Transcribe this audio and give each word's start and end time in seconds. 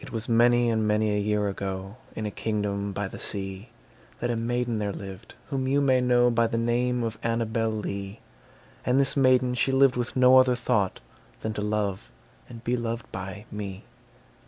It 0.00 0.10
was 0.10 0.28
many 0.28 0.68
and 0.68 0.84
many 0.84 1.14
a 1.14 1.20
year 1.20 1.48
ago, 1.48 1.94
In 2.16 2.26
a 2.26 2.30
kingdom 2.32 2.92
by 2.92 3.06
the 3.06 3.20
sea, 3.20 3.68
That 4.18 4.32
a 4.32 4.34
maiden 4.36 4.80
there 4.80 4.92
lived 4.92 5.36
whom 5.48 5.68
you 5.68 5.80
may 5.80 6.00
know 6.00 6.28
By 6.28 6.48
the 6.48 6.58
name 6.58 7.04
of 7.04 7.18
Annabel 7.22 7.70
Lee; 7.70 8.18
And 8.84 8.98
this 8.98 9.16
maiden 9.16 9.54
she 9.54 9.70
lived 9.70 9.94
with 9.94 10.16
no 10.16 10.38
other 10.38 10.56
thought 10.56 10.98
Than 11.40 11.52
to 11.52 11.62
love 11.62 12.10
and 12.48 12.64
be 12.64 12.76
loved 12.76 13.12
by 13.12 13.44
me. 13.52 13.84